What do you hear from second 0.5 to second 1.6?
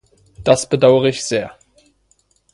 bedauere ich sehr!